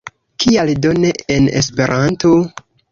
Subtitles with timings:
[0.43, 2.37] Kial do ne en Esperanto?